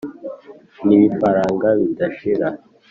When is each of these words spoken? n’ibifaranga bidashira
n’ibifaranga 0.85 1.67
bidashira 1.79 2.47